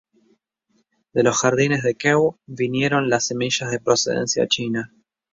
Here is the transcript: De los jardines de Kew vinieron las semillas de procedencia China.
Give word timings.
De 1.13 1.21
los 1.21 1.37
jardines 1.41 1.83
de 1.83 1.93
Kew 1.93 2.35
vinieron 2.47 3.07
las 3.11 3.27
semillas 3.27 3.69
de 3.69 3.79
procedencia 3.79 4.47
China. 4.47 4.91